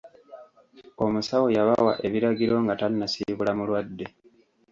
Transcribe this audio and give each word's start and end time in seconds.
Omusawo 1.05 1.45
yabawa 1.57 1.93
ebiragiro 2.07 2.55
nga 2.63 2.73
tannasiibula 2.79 3.51
mulwadde. 3.57 4.05